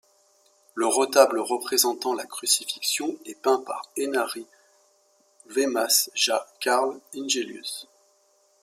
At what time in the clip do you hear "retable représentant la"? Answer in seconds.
0.87-2.25